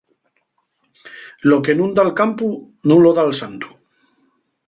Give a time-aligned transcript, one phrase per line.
[1.49, 2.47] Lo que nun lo da'l campu
[2.87, 3.69] nun lo da'l santu.